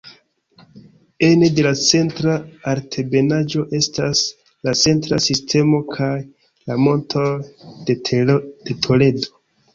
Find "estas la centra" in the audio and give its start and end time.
3.81-5.21